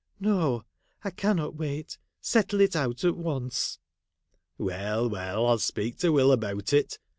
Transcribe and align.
'No; 0.33 0.63
I 1.03 1.11
cannot 1.11 1.57
wait, 1.57 1.99
settle 2.19 2.59
it 2.59 2.75
out 2.75 3.03
at 3.03 3.15
once.'' 3.15 3.77
Well, 4.57 5.07
well; 5.07 5.43
I 5.43 5.49
'11 5.49 5.59
speak 5.59 5.99
to 5.99 6.09
Will 6.11 6.31
about 6.31 6.73
it. 6.73 6.97